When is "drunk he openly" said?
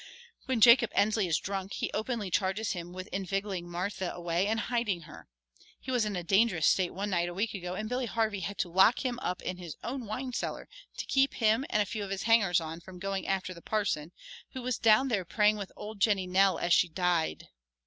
1.37-2.31